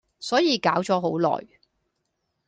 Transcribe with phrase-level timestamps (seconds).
[0.19, 1.47] 所以搞咗好耐